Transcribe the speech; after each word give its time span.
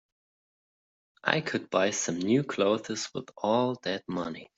I 1.23 1.41
could 1.41 1.69
buy 1.69 1.91
some 1.91 2.17
new 2.17 2.43
clothes 2.43 3.09
with 3.13 3.29
all 3.37 3.75
that 3.83 4.01
money. 4.09 4.49